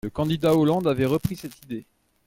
Le 0.03 0.09
candidat 0.09 0.55
Hollande 0.55 0.87
avait 0.87 1.05
repris 1.05 1.35
cette 1.35 1.63
idée. 1.65 1.85